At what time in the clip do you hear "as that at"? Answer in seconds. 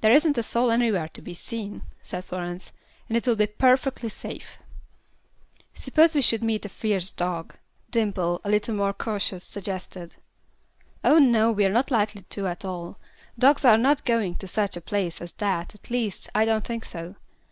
15.20-15.88